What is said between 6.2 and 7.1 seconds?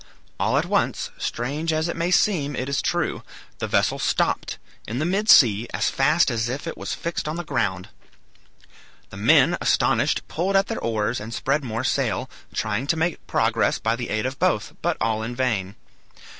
as if it was